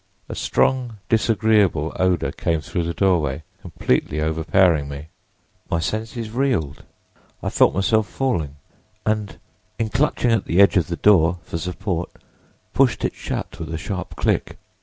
A 0.27 0.33
strong 0.33 0.97
disagreeable 1.09 1.95
odor 1.99 2.31
came 2.31 2.59
through 2.61 2.85
the 2.85 2.93
doorway, 2.95 3.43
completely 3.61 4.19
overpowering 4.19 4.89
me. 4.89 5.09
My 5.69 5.77
senses 5.79 6.31
reeled; 6.31 6.81
I 7.43 7.51
felt 7.51 7.75
myself 7.75 8.07
falling, 8.07 8.55
and 9.05 9.37
in 9.77 9.89
clutching 9.89 10.31
at 10.31 10.45
the 10.45 10.59
edge 10.59 10.75
of 10.75 10.87
the 10.87 10.95
door 10.97 11.37
for 11.43 11.59
support 11.59 12.11
pushed 12.73 13.05
it 13.05 13.13
shut 13.13 13.59
with 13.59 13.71
a 13.71 13.77
sharp 13.77 14.15
click! 14.15 14.57